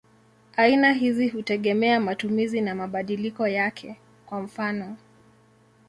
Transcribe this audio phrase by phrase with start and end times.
[0.57, 4.97] Aina hizi hutegemea matumizi na mabadiliko yake; kwa mfano.